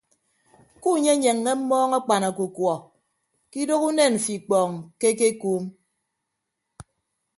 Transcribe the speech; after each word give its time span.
Kunyenyeññe 0.81 1.51
mmọọñ 1.59 1.91
akpan 1.99 2.23
ọkukuọ 2.29 2.75
ke 3.51 3.57
idooho 3.63 3.85
unen 3.91 4.11
mfo 4.17 4.31
ikpọọñ 4.37 4.71
ke 4.99 5.05
ekekuum. 5.13 5.63